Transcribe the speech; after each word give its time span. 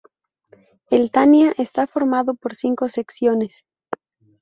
El 0.89 1.11
"Tania" 1.11 1.53
está 1.59 1.85
formado 1.85 2.33
por 2.33 2.55
cinco 2.55 2.89
secciones. 2.89 3.67